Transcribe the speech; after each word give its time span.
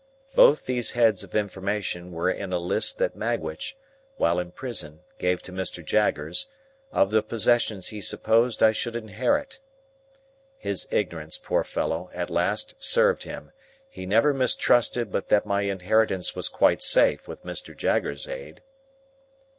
Both 0.33 0.65
these 0.65 0.93
heads 0.93 1.23
of 1.23 1.35
information 1.35 2.11
were 2.11 2.31
in 2.31 2.51
a 2.51 2.57
list 2.57 2.97
that 2.97 3.15
Magwitch, 3.15 3.77
while 4.17 4.39
in 4.39 4.49
prison, 4.49 5.01
gave 5.19 5.43
to 5.43 5.51
Mr. 5.51 5.85
Jaggers, 5.85 6.47
of 6.91 7.11
the 7.11 7.21
possessions 7.21 7.89
he 7.89 8.01
supposed 8.01 8.63
I 8.63 8.71
should 8.71 8.95
inherit. 8.95 9.59
His 10.57 10.87
ignorance, 10.89 11.37
poor 11.37 11.63
fellow, 11.63 12.09
at 12.15 12.31
last 12.31 12.73
served 12.83 13.25
him; 13.25 13.51
he 13.87 14.07
never 14.07 14.33
mistrusted 14.33 15.11
but 15.11 15.29
that 15.29 15.45
my 15.45 15.61
inheritance 15.61 16.35
was 16.35 16.49
quite 16.49 16.81
safe, 16.81 17.27
with 17.27 17.43
Mr. 17.45 17.77
Jaggers's 17.77 18.27
aid. 18.27 18.63